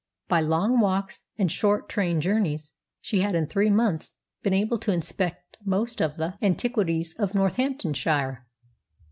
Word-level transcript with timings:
By 0.27 0.41
long 0.41 0.79
walks 0.79 1.21
and 1.37 1.51
short 1.51 1.87
train 1.87 2.21
journeys 2.21 2.73
she 3.01 3.19
had, 3.21 3.35
in 3.35 3.45
three 3.45 3.69
months, 3.69 4.13
been 4.41 4.51
able 4.51 4.79
to 4.79 4.91
inspect 4.91 5.57
most 5.63 6.01
of 6.01 6.17
the 6.17 6.39
antiquities 6.41 7.13
of 7.19 7.35
Northamptonshire. 7.35 8.47